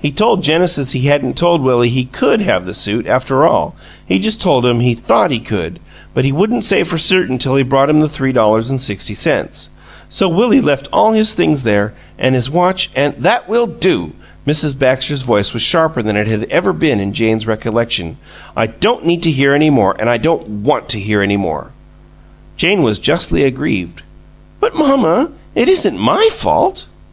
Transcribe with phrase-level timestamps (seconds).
[0.00, 4.18] He told Genesis he hadn't told Willie he COULD have the suit, after all; he
[4.18, 5.78] just told him he THOUGHT he could,
[6.12, 9.14] but he wouldn't say for certain till he brought him the three dollars an' sixty
[9.14, 9.70] cents.
[10.08, 14.10] So Willie left all his things there, an' his watch an" "That will do!"
[14.44, 14.76] Mrs.
[14.76, 18.16] Baxter's voice was sharper than it had ever been in Jane's recollection.
[18.56, 21.70] "I don't need to hear any more and I don't WANT to hear any more!"
[22.56, 24.02] Jane was justly aggrieved.
[24.58, 26.86] "But, mamma, it isn't MY fault!"